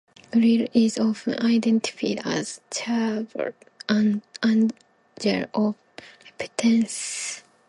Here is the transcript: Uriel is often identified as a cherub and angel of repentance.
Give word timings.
Uriel 0.33 0.67
is 0.73 0.97
often 0.97 1.35
identified 1.45 2.21
as 2.25 2.57
a 2.57 2.73
cherub 2.73 3.53
and 3.87 4.23
angel 4.43 4.95
of 5.53 5.75
repentance. 6.25 7.43